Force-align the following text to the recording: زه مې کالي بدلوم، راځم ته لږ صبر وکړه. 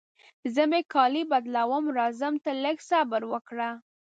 زه 0.53 0.63
مې 0.69 0.81
کالي 0.93 1.23
بدلوم، 1.31 1.85
راځم 1.97 2.33
ته 2.43 2.51
لږ 2.63 2.77
صبر 2.89 3.21
وکړه. 3.31 3.69